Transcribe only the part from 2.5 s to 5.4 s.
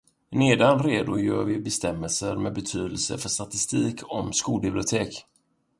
betydelse för statistik om skolbibliotek.